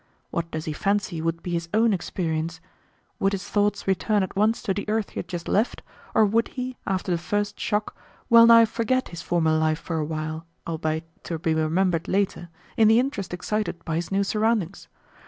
What 0.31 0.49
does 0.49 0.65
he 0.65 0.73
fancy 0.73 1.21
would 1.21 1.43
be 1.43 1.51
his 1.51 1.69
own 1.75 1.93
experience? 1.93 2.59
Would 3.19 3.33
his 3.33 3.47
thoughts 3.47 3.85
return 3.85 4.23
at 4.23 4.35
once 4.35 4.63
to 4.63 4.73
the 4.73 4.89
earth 4.89 5.11
he 5.11 5.19
had 5.19 5.27
just 5.27 5.47
left, 5.47 5.83
or 6.15 6.25
would 6.25 6.47
he, 6.47 6.75
after 6.87 7.11
the 7.11 7.19
first 7.19 7.59
shock, 7.59 7.95
wellnigh 8.27 8.65
forget 8.65 9.09
his 9.09 9.21
former 9.21 9.51
life 9.55 9.77
for 9.77 9.99
a 9.99 10.03
while, 10.05 10.47
albeit 10.65 11.05
to 11.25 11.37
be 11.37 11.53
remembered 11.53 12.07
later, 12.07 12.49
in 12.77 12.87
the 12.87 12.97
interest 12.99 13.31
excited 13.31 13.85
by 13.85 13.97
his 13.97 14.11
new 14.11 14.23
surroundings? 14.23 14.87